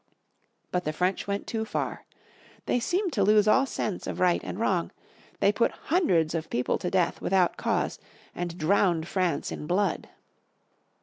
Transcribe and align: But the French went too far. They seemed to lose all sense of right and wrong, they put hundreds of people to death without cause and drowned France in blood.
But 0.71 0.83
the 0.83 0.93
French 0.93 1.27
went 1.27 1.45
too 1.45 1.63
far. 1.63 2.05
They 2.65 2.79
seemed 2.79 3.13
to 3.13 3.23
lose 3.23 3.47
all 3.47 3.67
sense 3.67 4.07
of 4.07 4.19
right 4.19 4.41
and 4.43 4.57
wrong, 4.59 4.89
they 5.41 5.51
put 5.51 5.69
hundreds 5.91 6.33
of 6.33 6.49
people 6.49 6.79
to 6.79 6.89
death 6.89 7.21
without 7.21 7.55
cause 7.55 7.99
and 8.33 8.57
drowned 8.57 9.07
France 9.07 9.51
in 9.51 9.67
blood. 9.67 10.09